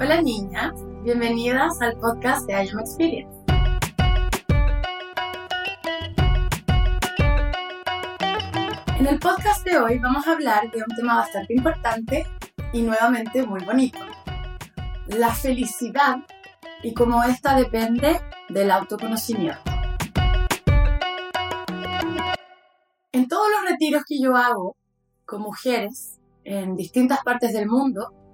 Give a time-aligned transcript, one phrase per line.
[0.00, 3.36] Hola niñas, bienvenidas al podcast de I Am Experience.
[8.96, 12.28] En el podcast de hoy vamos a hablar de un tema bastante importante
[12.72, 13.98] y nuevamente muy bonito.
[15.08, 16.18] La felicidad
[16.84, 19.60] y cómo esta depende del autoconocimiento.
[23.10, 24.76] En todos los retiros que yo hago
[25.24, 28.27] con mujeres en distintas partes del mundo,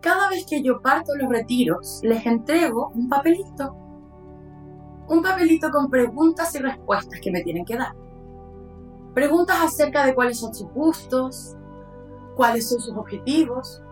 [0.00, 3.76] cada vez que yo parto los retiros, les entrego un papelito.
[5.08, 7.94] Un papelito con preguntas y respuestas que me tienen que dar.
[9.14, 11.56] Preguntas acerca de cuáles son sus gustos,
[12.36, 13.82] cuáles son sus objetivos,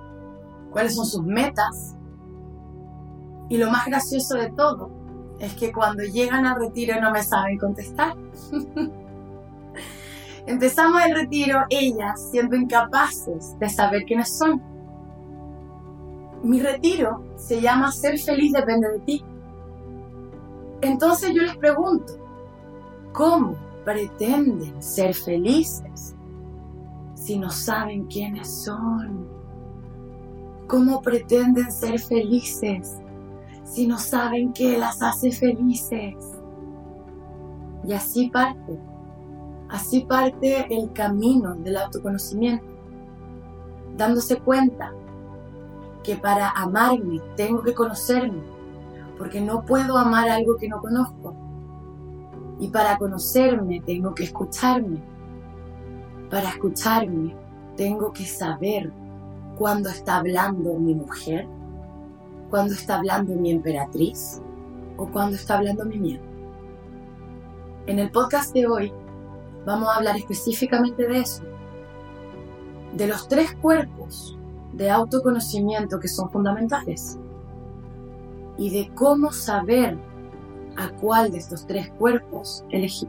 [0.71, 1.97] cuáles son sus metas.
[3.49, 4.91] Y lo más gracioso de todo
[5.41, 8.17] es que cuando llegan al retiro no me saben contestar.
[10.47, 14.78] Empezamos el retiro ellas siendo incapaces de saber quiénes son.
[16.43, 19.25] Mi retiro se llama Ser feliz depende de ti.
[20.81, 22.13] Entonces yo les pregunto,
[23.13, 26.15] ¿cómo pretenden ser felices
[27.15, 29.27] si no saben quiénes son?
[30.69, 33.01] ¿Cómo pretenden ser felices
[33.65, 36.15] si no saben qué las hace felices?
[37.85, 38.79] Y así parte,
[39.69, 42.67] así parte el camino del autoconocimiento,
[43.97, 44.93] dándose cuenta
[46.09, 48.41] que para amarme tengo que conocerme,
[49.19, 51.37] porque no puedo amar algo que no conozco.
[52.59, 55.03] Y para conocerme tengo que escucharme.
[56.31, 57.37] Para escucharme
[57.77, 58.91] tengo que saber
[59.59, 61.47] cuándo está hablando mi mujer,
[62.49, 64.41] cuándo está hablando mi emperatriz
[64.97, 66.25] o cuándo está hablando mi miedo.
[67.87, 68.93] En el podcast de hoy
[69.67, 71.43] vamos a hablar específicamente de eso,
[72.95, 74.38] de los tres cuerpos
[74.79, 77.19] de autoconocimiento que son fundamentales
[78.57, 79.99] y de cómo saber
[80.77, 83.09] a cuál de estos tres cuerpos elegir.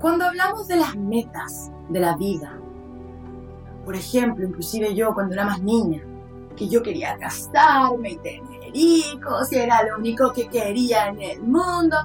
[0.00, 2.58] Cuando hablamos de las metas de la vida,
[3.84, 6.02] por ejemplo, inclusive yo cuando era más niña,
[6.56, 11.42] que yo quería casarme y tener hijos y era lo único que quería en el
[11.42, 11.96] mundo.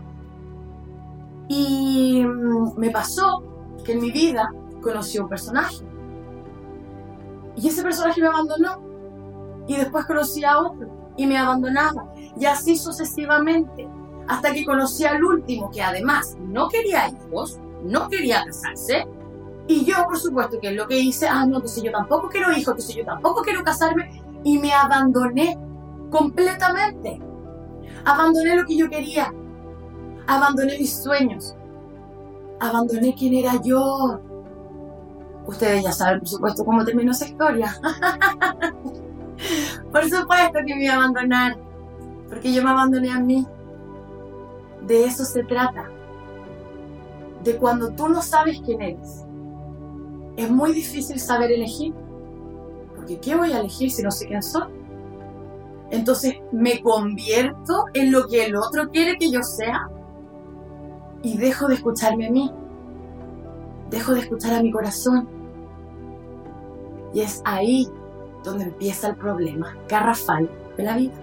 [1.48, 3.44] Y mm, me pasó
[3.86, 5.91] que en mi vida conocí un personaje.
[7.56, 8.82] Y ese personaje me abandonó.
[9.68, 12.14] Y después conocí a otro y me abandonaba.
[12.40, 13.88] Y así sucesivamente,
[14.28, 19.08] hasta que conocí al último, que además no quería hijos, no quería casarse.
[19.68, 22.52] Y yo, por supuesto, que es lo que hice, ah, no, entonces yo tampoco quiero
[22.52, 24.22] hijos, entonces yo tampoco quiero casarme.
[24.44, 25.58] Y me abandoné
[26.10, 27.22] completamente.
[28.06, 29.32] Abandoné lo que yo quería.
[30.28, 31.56] Abandoné mis sueños.
[32.60, 34.22] Abandoné quién era yo.
[35.46, 37.76] Ustedes ya saben, por supuesto, cómo terminó esa historia.
[39.92, 41.58] Por supuesto que me iba a abandonar,
[42.30, 43.46] porque yo me abandoné a mí.
[44.86, 45.90] De eso se trata.
[47.44, 49.26] De cuando tú no sabes quién eres.
[50.38, 51.94] Es muy difícil saber elegir.
[52.96, 54.72] Porque ¿qué voy a elegir si no sé quién soy?
[55.90, 59.90] Entonces me convierto en lo que el otro quiere que yo sea.
[61.22, 62.52] Y dejo de escucharme a mí.
[63.92, 65.28] Dejo de escuchar a mi corazón.
[67.14, 67.88] Y es ahí
[68.44, 71.14] donde empieza el problema garrafal de la vida.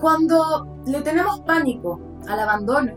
[0.00, 1.98] Cuando le tenemos pánico
[2.28, 2.92] al abandono,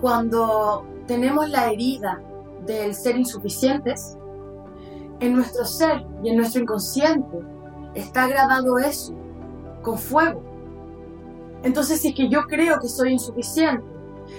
[0.00, 2.20] cuando tenemos la herida
[2.66, 4.16] del ser insuficientes,
[5.20, 7.38] en nuestro ser y en nuestro inconsciente
[7.94, 9.14] está grabado eso
[9.82, 10.42] con fuego.
[11.62, 13.84] Entonces, si es que yo creo que soy insuficiente,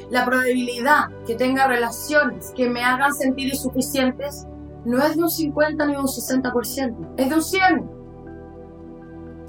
[0.09, 4.45] la probabilidad que tenga relaciones que me hagan sentir insuficientes
[4.85, 7.91] no es de un 50 ni de un 60%, es de un 100.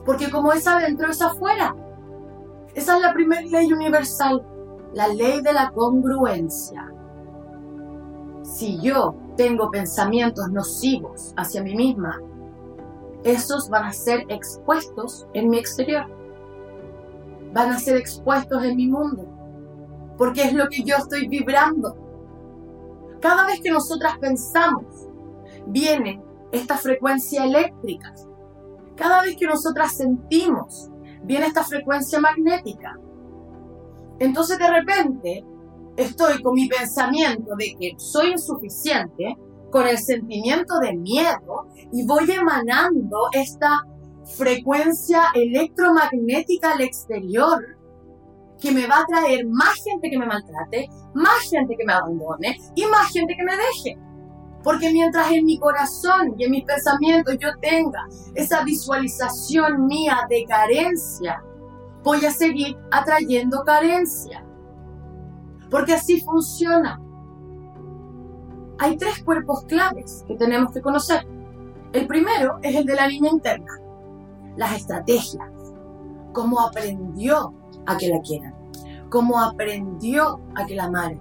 [0.05, 1.75] Porque como es adentro, es afuera.
[2.75, 4.45] Esa es la primera ley universal,
[4.93, 6.93] la ley de la congruencia.
[8.43, 12.21] Si yo tengo pensamientos nocivos hacia mí misma,
[13.25, 16.07] esos van a ser expuestos en mi exterior.
[17.53, 19.27] Van a ser expuestos en mi mundo.
[20.17, 21.97] Porque es lo que yo estoy vibrando.
[23.21, 25.09] Cada vez que nosotras pensamos
[25.67, 26.23] viene
[26.53, 28.15] esta frecuencia eléctrica.
[28.97, 30.91] Cada vez que nosotras sentimos,
[31.23, 32.99] viene esta frecuencia magnética.
[34.19, 35.45] Entonces de repente
[35.97, 39.37] estoy con mi pensamiento de que soy insuficiente,
[39.71, 43.83] con el sentimiento de miedo y voy emanando esta
[44.37, 47.74] frecuencia electromagnética al exterior
[48.65, 52.57] que me va a traer más gente que me maltrate, más gente que me abandone
[52.75, 53.99] y más gente que me deje.
[54.63, 60.47] Porque mientras en mi corazón y en mis pensamientos yo tenga esa visualización mía de
[60.49, 61.45] carencia,
[62.03, 64.43] voy a seguir atrayendo carencia.
[65.71, 66.99] Porque así funciona.
[68.79, 71.27] Hay tres cuerpos claves que tenemos que conocer.
[71.93, 73.79] El primero es el de la niña interna,
[74.57, 75.51] las estrategias,
[76.33, 77.53] cómo aprendió
[77.87, 78.54] a que la quieran,
[79.15, 81.21] cómo aprendió a que la amaren,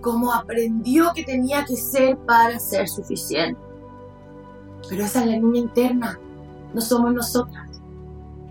[0.00, 3.60] cómo aprendió que tenía que ser para ser suficiente.
[4.88, 6.20] Pero esa es la niña interna,
[6.72, 7.68] no somos nosotras.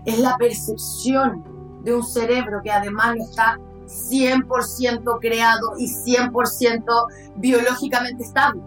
[0.04, 1.42] Es la percepción
[1.82, 6.84] de un cerebro que además no está 100% creado y 100%
[7.36, 8.60] biológicamente estable.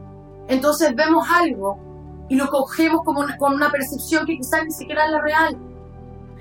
[0.47, 1.77] Entonces vemos algo
[2.27, 5.57] y lo cogemos como con una percepción que quizás ni siquiera es la real.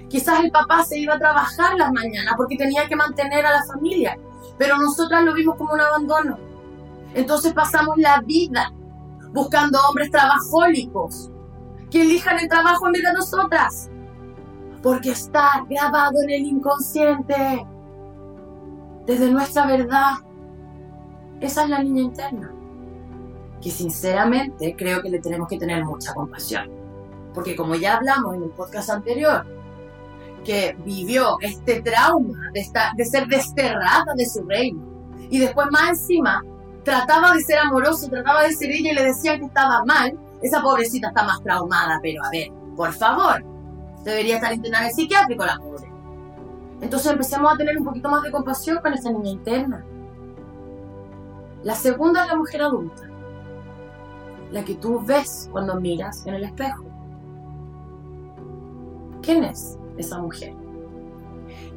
[0.09, 3.65] Quizás el papá se iba a trabajar las mañanas porque tenía que mantener a la
[3.65, 4.19] familia,
[4.57, 6.39] pero nosotras lo vimos como un abandono.
[7.15, 8.73] Entonces pasamos la vida
[9.33, 11.31] buscando hombres trabajólicos
[11.91, 13.91] que elijan el trabajo en vez de nosotras,
[14.83, 17.67] porque está grabado en el inconsciente
[19.07, 20.13] desde nuestra verdad.
[21.41, 22.53] Esa es la niña interna,
[23.61, 26.71] que sinceramente creo que le tenemos que tener mucha compasión.
[27.35, 29.45] Porque como ya hablamos en el podcast anterior,
[30.47, 34.81] que vivió este trauma de, estar, de ser desterrada de su reino,
[35.29, 36.43] y después más encima
[36.85, 40.63] trataba de ser amoroso, trataba de ser ella y le decían que estaba mal, esa
[40.63, 43.45] pobrecita está más traumada, pero a ver, por favor,
[44.05, 45.91] debería estar internada en el psiquiátrico la pobre.
[46.81, 49.85] Entonces empecemos a tener un poquito más de compasión con esa niña interna.
[51.65, 53.03] La segunda es la mujer adulta,
[54.53, 56.85] la que tú ves cuando miras en el espejo.
[59.23, 60.55] ¿Quién es esa mujer?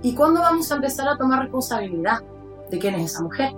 [0.01, 2.19] ¿Y cuándo vamos a empezar a tomar responsabilidad
[2.69, 3.51] de quién es esa mujer?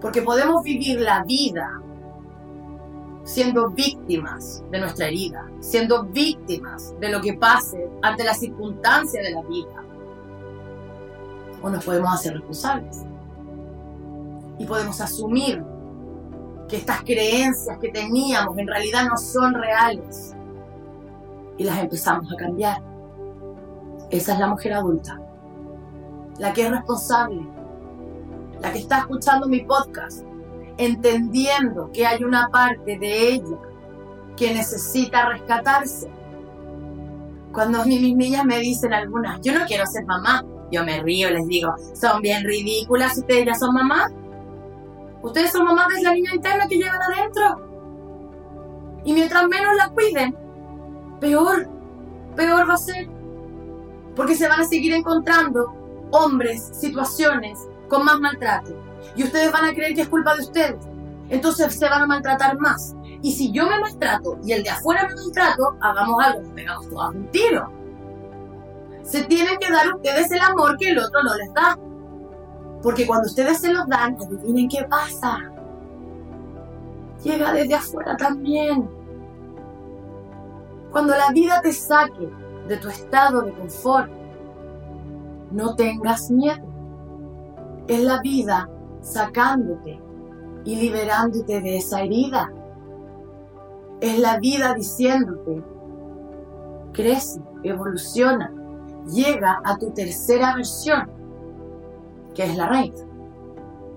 [0.00, 1.80] Porque podemos vivir la vida
[3.24, 9.32] siendo víctimas de nuestra herida, siendo víctimas de lo que pase ante la circunstancia de
[9.32, 9.82] la vida
[11.62, 13.04] o nos podemos hacer responsables.
[14.58, 15.62] Y podemos asumir
[16.68, 20.34] que estas creencias que teníamos en realidad no son reales.
[21.58, 22.95] Y las empezamos a cambiar.
[24.10, 25.20] Esa es la mujer adulta.
[26.38, 27.46] La que es responsable.
[28.60, 30.24] La que está escuchando mi podcast.
[30.78, 33.58] Entendiendo que hay una parte de ella
[34.36, 36.08] que necesita rescatarse.
[37.52, 41.46] Cuando mis niñas me dicen algunas, yo no quiero ser mamá, yo me río, les
[41.46, 44.12] digo, son bien ridículas, ustedes ya son mamás.
[45.22, 47.66] Ustedes son mamás de la niña interna que llevan adentro.
[49.04, 50.36] Y mientras menos la cuiden,
[51.18, 51.68] peor,
[52.36, 53.15] peor va a ser.
[54.16, 55.72] Porque se van a seguir encontrando
[56.10, 57.58] hombres, situaciones
[57.88, 58.74] con más maltrato.
[59.14, 60.84] Y ustedes van a creer que es culpa de ustedes.
[61.28, 62.96] Entonces se van a maltratar más.
[63.22, 67.14] Y si yo me maltrato y el de afuera me maltrato, hagamos algo, pegamos todos
[67.14, 67.76] un tiro
[69.06, 71.78] se tienen que dar ustedes el amor que el otro no les da.
[72.82, 75.38] Porque cuando ustedes se los dan, adivinen qué pasa.
[77.22, 78.88] Llega desde afuera también.
[80.90, 82.28] Cuando la vida te saque
[82.68, 84.10] de tu estado de confort,
[85.50, 86.64] no tengas miedo.
[87.86, 88.68] Es la vida
[89.00, 90.00] sacándote
[90.64, 92.52] y liberándote de esa herida.
[94.00, 95.62] Es la vida diciéndote,
[96.92, 98.52] crece, evoluciona,
[99.06, 101.08] llega a tu tercera versión,
[102.34, 103.06] que es la raíz,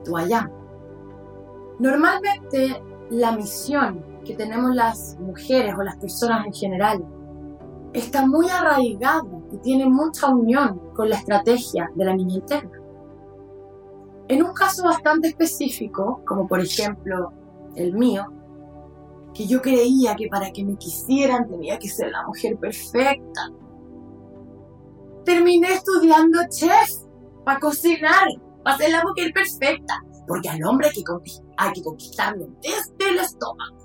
[0.05, 0.49] tu allá.
[1.79, 7.03] Normalmente la misión que tenemos las mujeres o las personas en general
[7.93, 12.79] está muy arraigada y tiene mucha unión con la estrategia de la niña interna.
[14.27, 17.33] En un caso bastante específico, como por ejemplo
[17.75, 18.25] el mío,
[19.33, 23.49] que yo creía que para que me quisieran tenía que ser la mujer perfecta,
[25.25, 26.89] terminé estudiando chef
[27.43, 28.27] para cocinar,
[28.63, 30.89] para ser la mujer perfecta, porque al hombre
[31.57, 33.78] hay que conquistarlo desde el estómago.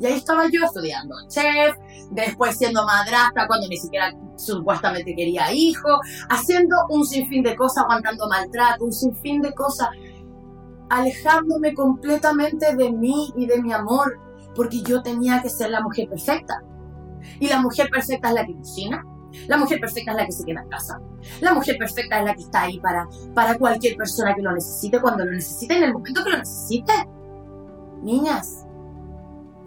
[0.00, 1.76] Y ahí estaba yo estudiando chef,
[2.10, 5.88] después siendo madrastra cuando ni siquiera supuestamente quería hijo,
[6.30, 9.88] haciendo un sinfín de cosas, aguantando maltrato, un sinfín de cosas,
[10.88, 14.18] alejándome completamente de mí y de mi amor,
[14.56, 16.62] porque yo tenía que ser la mujer perfecta.
[17.38, 19.04] Y la mujer perfecta es la que cocina,
[19.48, 20.98] la mujer perfecta es la que se queda en casa.
[21.42, 24.98] La mujer perfecta es la que está ahí para, para cualquier persona que lo necesite,
[24.98, 26.92] cuando lo necesite, en el momento que lo necesite.
[28.02, 28.64] Niñas,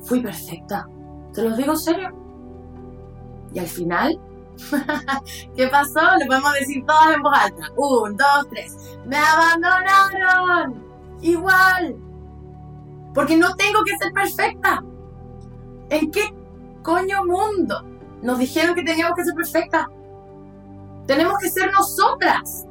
[0.04, 0.88] fui perfecta.
[1.34, 2.10] Te lo digo en serio.
[3.54, 4.20] Y al final,
[5.56, 6.02] ¿qué pasó?
[6.20, 7.64] Lo podemos decir todas en voz alta.
[7.76, 8.98] Un, dos, tres.
[9.06, 10.84] ¡Me abandonaron!
[11.22, 11.96] Igual.
[13.14, 14.84] Porque no tengo que ser perfecta.
[15.90, 16.34] ¿En qué
[16.82, 17.84] coño mundo
[18.22, 19.88] nos dijeron que teníamos que ser perfectas?
[21.06, 22.66] Tenemos que ser nosotras.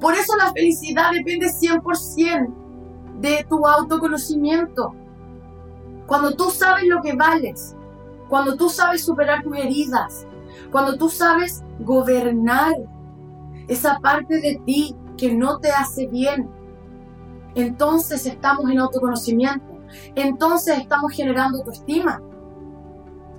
[0.00, 2.54] Por eso la felicidad depende 100%
[3.20, 4.94] de tu autoconocimiento.
[6.06, 7.74] Cuando tú sabes lo que vales,
[8.28, 10.26] cuando tú sabes superar tus heridas,
[10.70, 12.74] cuando tú sabes gobernar
[13.68, 16.50] esa parte de ti que no te hace bien,
[17.54, 19.78] entonces estamos en autoconocimiento,
[20.14, 22.20] entonces estamos generando autoestima.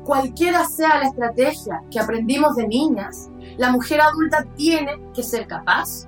[0.04, 6.08] Cualquiera sea la estrategia que aprendimos de niñas, la mujer adulta tiene que ser capaz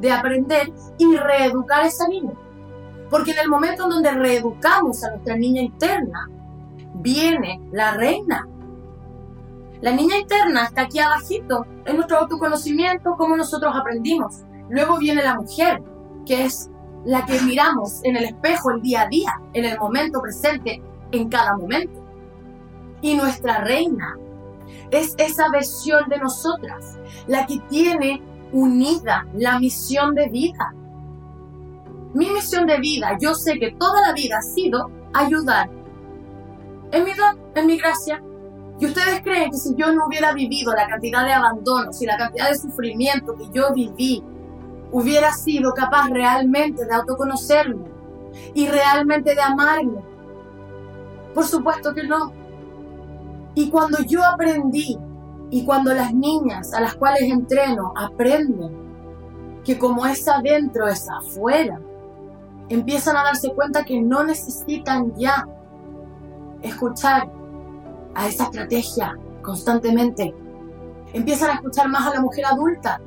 [0.00, 2.32] de aprender y reeducar a esa niña.
[3.10, 6.28] Porque en el momento en donde reeducamos a nuestra niña interna,
[6.94, 8.46] viene la reina.
[9.80, 14.42] La niña interna está aquí abajito, en nuestro autoconocimiento, como nosotros aprendimos.
[14.68, 15.82] Luego viene la mujer,
[16.26, 16.70] que es
[17.04, 21.28] la que miramos en el espejo el día a día, en el momento presente, en
[21.28, 22.04] cada momento.
[23.00, 24.16] Y nuestra reina
[24.90, 28.22] es esa versión de nosotras, la que tiene
[28.52, 30.74] unida la misión de vida.
[32.14, 35.68] Mi misión de vida, yo sé que toda la vida ha sido ayudar.
[36.90, 38.22] En mi don, en mi gracia.
[38.80, 42.16] Y ustedes creen que si yo no hubiera vivido la cantidad de abandonos y la
[42.16, 44.22] cantidad de sufrimiento que yo viví,
[44.92, 47.88] hubiera sido capaz realmente de autoconocerme
[48.54, 50.00] y realmente de amarme.
[51.34, 52.32] Por supuesto que no.
[53.54, 54.98] Y cuando yo aprendí,
[55.50, 58.70] y cuando las niñas a las cuales entreno aprenden
[59.64, 61.80] que como es adentro es afuera,
[62.68, 65.46] empiezan a darse cuenta que no necesitan ya
[66.62, 67.30] escuchar
[68.14, 70.34] a esa estrategia constantemente.
[71.12, 73.00] Empiezan a escuchar más a la mujer adulta,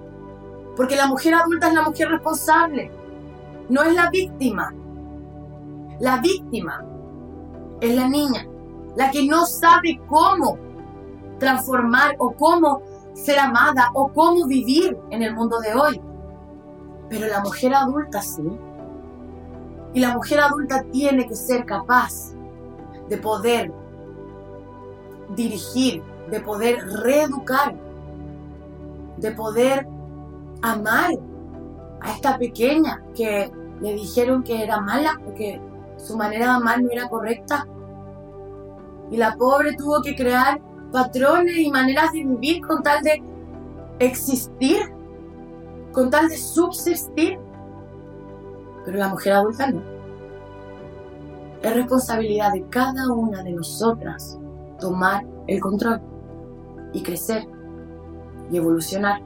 [0.75, 2.91] porque la mujer adulta es la mujer responsable,
[3.69, 4.73] no es la víctima.
[5.99, 6.83] La víctima
[7.79, 8.47] es la niña
[8.95, 10.57] la que no sabe cómo
[11.39, 12.81] transformar o cómo
[13.13, 16.01] ser amada o cómo vivir en el mundo de hoy.
[17.09, 18.43] Pero la mujer adulta sí.
[19.93, 22.33] Y la mujer adulta tiene que ser capaz
[23.09, 23.71] de poder
[25.35, 27.75] dirigir, de poder reeducar,
[29.17, 29.87] de poder
[30.61, 31.11] amar
[31.99, 35.61] a esta pequeña que le dijeron que era mala porque
[35.97, 37.67] su manera de amar no era correcta
[39.11, 43.21] y la pobre tuvo que crear patrones y maneras de vivir con tal de
[43.99, 44.79] existir,
[45.91, 47.37] con tal de subsistir.
[48.85, 49.81] Pero la mujer adulta no.
[51.61, 54.39] Es responsabilidad de cada una de nosotras
[54.79, 56.01] tomar el control
[56.93, 57.47] y crecer
[58.49, 59.21] y evolucionar.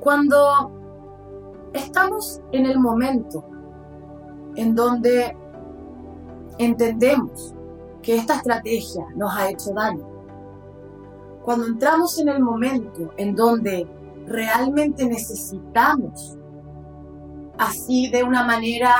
[0.00, 0.72] Cuando
[1.72, 3.44] estamos en el momento
[4.56, 5.36] en donde
[6.58, 7.54] entendemos
[8.02, 10.06] que esta estrategia nos ha hecho daño.
[11.44, 13.86] Cuando entramos en el momento en donde
[14.26, 16.36] realmente necesitamos,
[17.58, 18.94] así de una manera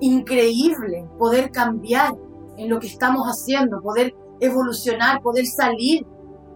[0.00, 2.14] increíble, poder cambiar
[2.56, 6.06] en lo que estamos haciendo, poder evolucionar, poder salir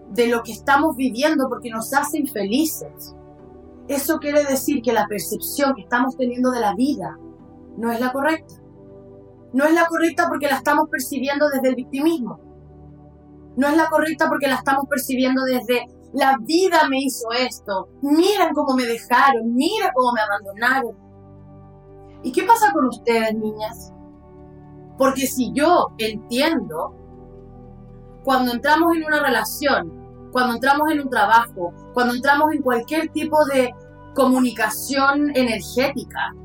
[0.09, 3.15] de lo que estamos viviendo porque nos hace infelices.
[3.87, 7.17] Eso quiere decir que la percepción que estamos teniendo de la vida
[7.77, 8.61] no es la correcta
[9.53, 12.39] no es la correcta porque la estamos percibiendo desde el victimismo.
[13.57, 17.89] No es la correcta porque la estamos percibiendo desde la vida me hizo esto.
[18.01, 21.10] Miren cómo me dejaron, mira cómo me abandonaron.
[22.23, 23.93] ¿Y qué pasa con ustedes, niñas?
[24.97, 26.95] Porque si yo entiendo,
[28.23, 33.43] cuando entramos en una relación, cuando entramos en un trabajo, cuando entramos en cualquier tipo
[33.45, 33.73] de
[34.13, 36.35] comunicación energética,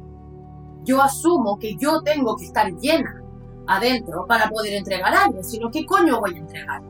[0.84, 3.22] yo asumo que yo tengo que estar llena
[3.66, 6.82] adentro para poder entregar algo, sino ¿qué coño voy a entregar?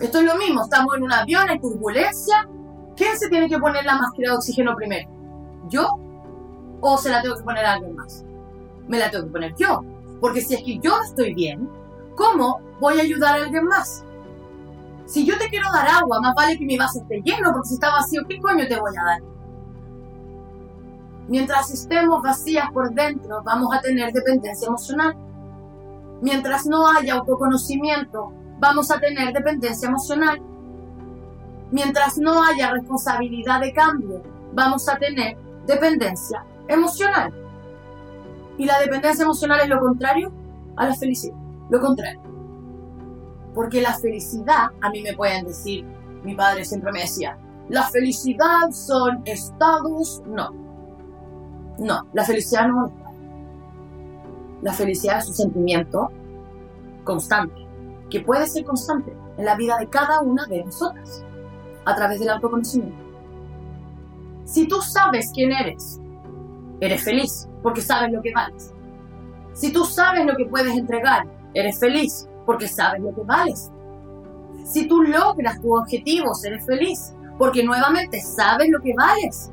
[0.00, 2.48] Esto es lo mismo, estamos en un avión, hay turbulencia,
[2.96, 5.10] ¿quién se tiene que poner la máscara de oxígeno primero?
[5.68, 5.86] ¿Yo?
[6.80, 8.24] ¿O se la tengo que poner a alguien más?
[8.88, 9.84] Me la tengo que poner yo,
[10.20, 11.68] porque si es que yo estoy bien,
[12.16, 14.04] ¿cómo voy a ayudar a alguien más?
[15.06, 17.74] Si yo te quiero dar agua, más vale que mi vaso esté lleno, porque si
[17.74, 19.22] está vacío, ¿qué coño te voy a dar?
[21.28, 25.14] Mientras estemos vacías por dentro, vamos a tener dependencia emocional.
[26.22, 30.40] Mientras no haya autoconocimiento, vamos a tener dependencia emocional.
[31.70, 34.22] Mientras no haya responsabilidad de cambio,
[34.52, 37.32] vamos a tener dependencia emocional.
[38.56, 40.32] Y la dependencia emocional es lo contrario
[40.76, 41.36] a la felicidad.
[41.68, 42.20] Lo contrario.
[43.54, 45.84] Porque la felicidad, a mí me pueden decir,
[46.24, 47.36] mi padre siempre me decía,
[47.68, 50.50] la felicidad son estados, no.
[51.78, 52.92] No, la felicidad no
[54.60, 56.10] La felicidad es un sentimiento
[57.04, 57.66] constante,
[58.10, 61.24] que puede ser constante en la vida de cada una de nosotras,
[61.86, 63.02] a través del autoconocimiento.
[64.44, 66.00] Si tú sabes quién eres,
[66.80, 68.72] eres feliz porque sabes lo que vales.
[69.52, 73.70] Si tú sabes lo que puedes entregar, eres feliz porque sabes lo que vales.
[74.64, 79.50] Si tú logras tus objetivos, eres feliz porque nuevamente sabes lo que vales.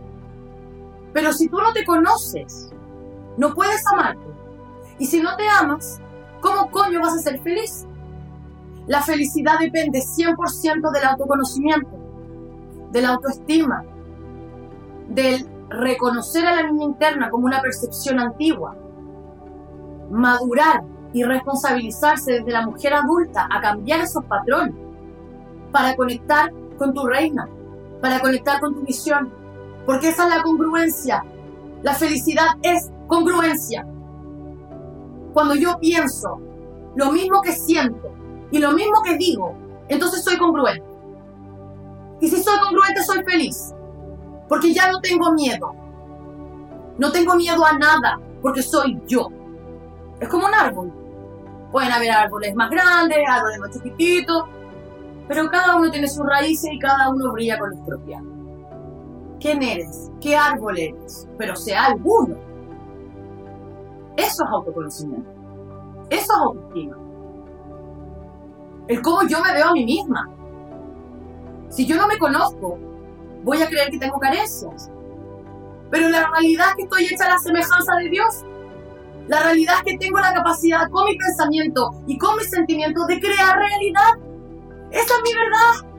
[1.14, 2.72] Pero si tú no te conoces,
[3.38, 4.28] no puedes amarte.
[5.00, 6.00] Y si no te amas,
[6.42, 7.86] ¿cómo coño vas a ser feliz?
[8.88, 11.90] La felicidad depende 100% del autoconocimiento,
[12.92, 13.84] de la autoestima,
[15.10, 18.76] del reconocer a la niña interna como una percepción antigua,
[20.10, 20.84] madurar
[21.14, 24.76] y responsabilizarse desde la mujer adulta a cambiar esos patrones
[25.72, 27.48] para conectar con tu reina,
[28.02, 29.32] para conectar con tu misión,
[29.86, 31.24] porque esa es la congruencia.
[31.84, 33.86] La felicidad es congruencia.
[35.34, 36.42] Cuando yo pienso
[36.96, 38.12] lo mismo que siento
[38.52, 39.56] y lo mismo que digo,
[39.88, 40.84] entonces soy congruente.
[42.20, 43.74] Y si soy congruente, soy feliz.
[44.48, 45.74] Porque ya no tengo miedo.
[46.98, 49.28] No tengo miedo a nada, porque soy yo.
[50.20, 50.92] Es como un árbol.
[51.72, 54.44] Pueden haber árboles más grandes, árboles más chiquititos,
[55.28, 58.24] pero cada uno tiene sus raíces y cada uno brilla con luz propia.
[59.40, 60.10] ¿Quién eres?
[60.22, 61.28] ¿Qué árbol eres?
[61.38, 62.36] Pero sea alguno.
[64.16, 65.30] Eso es autoconocimiento.
[66.10, 66.98] Eso es autoestima.
[68.88, 70.30] El cómo yo me veo a mí misma.
[71.70, 72.78] Si yo no me conozco,
[73.48, 74.92] voy a creer que tengo carencias.
[75.90, 78.44] Pero la realidad es que estoy hecha a la semejanza de Dios.
[79.30, 83.22] La realidad es que tengo la capacidad con mi pensamiento y con mis sentimientos de
[83.22, 84.12] crear realidad.
[84.92, 85.90] Esa es mi verdad.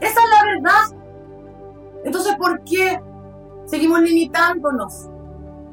[0.00, 1.02] Esa es la verdad.
[2.04, 2.98] Entonces, ¿por qué
[3.66, 5.10] seguimos limitándonos?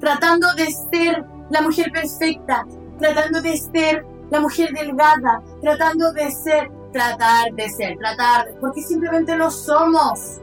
[0.01, 2.68] Tratando de ser la mujer perfecta,
[3.00, 9.38] tratando de ser la mujer delgada, tratando de ser, tratar de ser, tratar, porque simplemente
[9.38, 10.41] lo somos.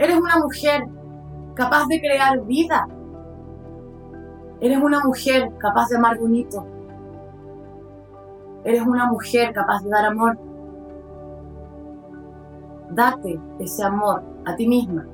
[0.00, 0.88] Eres una mujer
[1.52, 2.88] capaz de crear vida.
[4.58, 6.64] Eres una mujer capaz de amar bonito.
[8.64, 10.38] Eres una mujer capaz de dar amor.
[12.92, 15.06] Date ese amor a ti misma.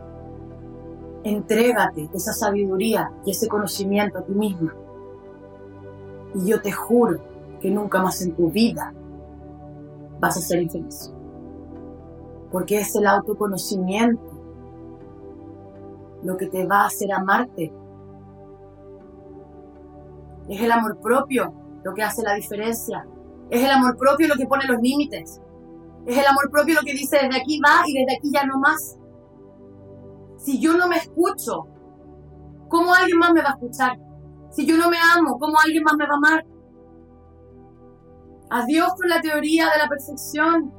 [1.24, 4.72] Entrégate esa sabiduría y ese conocimiento a ti misma.
[6.36, 7.18] Y yo te juro
[7.60, 8.94] que nunca más en tu vida
[10.20, 11.12] vas a ser infeliz.
[12.52, 14.35] Porque es el autoconocimiento
[16.26, 17.72] lo que te va a hacer amarte.
[20.48, 23.06] Es el amor propio lo que hace la diferencia.
[23.48, 25.40] Es el amor propio lo que pone los límites.
[26.04, 28.58] Es el amor propio lo que dice desde aquí va y desde aquí ya no
[28.58, 28.98] más.
[30.38, 31.66] Si yo no me escucho,
[32.68, 33.98] ¿cómo alguien más me va a escuchar?
[34.50, 36.46] Si yo no me amo, ¿cómo alguien más me va a amar?
[38.50, 40.72] Adiós con la teoría de la perfección.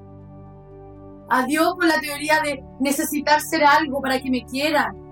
[1.30, 5.07] Adiós con la teoría de necesitar ser algo para que me quieran.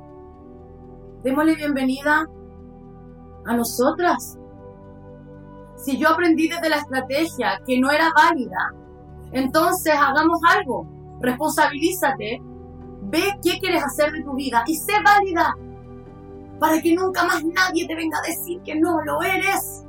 [1.26, 2.30] Démosle bienvenida
[3.46, 4.38] a nosotras.
[5.76, 8.76] Si yo aprendí desde la estrategia que no era válida,
[9.32, 10.86] entonces hagamos algo.
[11.22, 12.44] Responsabilízate.
[13.10, 15.56] Ve qué quieres hacer de tu vida y sé válida.
[16.60, 19.84] Para que nunca más nadie te venga a decir que no lo eres.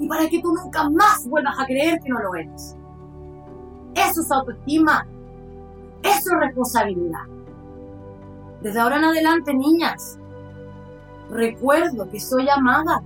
[0.00, 2.76] Y para que tú nunca más vuelvas a creer que no lo eres.
[3.94, 5.06] Eso es autoestima.
[6.02, 7.22] Eso es responsabilidad.
[8.62, 10.18] Desde ahora en adelante, niñas,
[11.30, 13.02] Recuerdo que soy amada.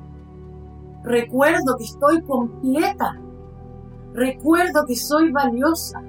[1.02, 3.18] Recuerdo que estoy completa.
[4.12, 6.02] Recuerdo que soy valiosa.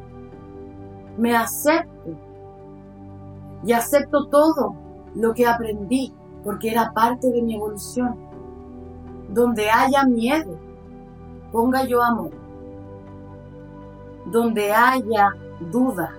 [1.18, 2.16] Me acepto.
[3.64, 4.76] Y acepto todo
[5.16, 8.16] lo que aprendí porque era parte de mi evolución.
[9.30, 10.58] Donde haya miedo,
[11.52, 12.32] ponga yo amor.
[14.26, 15.30] Donde haya
[15.72, 16.12] duda,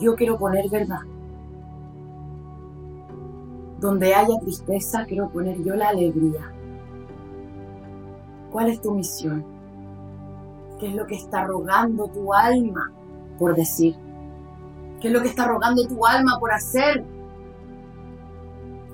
[0.00, 1.00] yo quiero poner verdad.
[3.80, 6.52] Donde haya tristeza, quiero poner yo la alegría.
[8.50, 9.44] ¿Cuál es tu misión?
[10.80, 12.92] ¿Qué es lo que está rogando tu alma
[13.38, 13.96] por decir?
[15.00, 17.04] ¿Qué es lo que está rogando tu alma por hacer?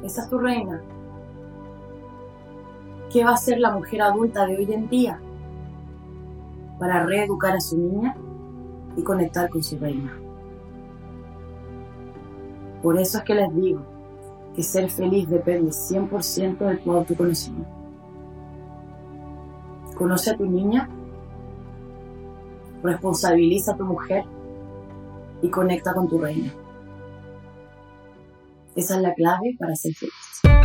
[0.02, 0.82] Esa es tu reina.
[3.10, 5.20] ¿Qué va a hacer la mujer adulta de hoy en día
[6.78, 8.16] para reeducar a su niña
[8.96, 10.12] y conectar con su reina?
[12.82, 13.80] Por eso es que les digo,
[14.54, 17.70] que ser feliz depende 100% de tu autoconocimiento.
[19.96, 20.88] Conoce a tu niña,
[22.82, 24.24] responsabiliza a tu mujer
[25.42, 26.52] y conecta con tu reina.
[28.76, 30.63] Esa es la clave para ser feliz.